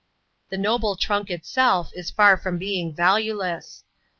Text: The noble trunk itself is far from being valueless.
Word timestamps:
The 0.49 0.57
noble 0.57 0.95
trunk 0.95 1.29
itself 1.29 1.91
is 1.93 2.09
far 2.09 2.35
from 2.35 2.57
being 2.57 2.91
valueless. 2.91 3.83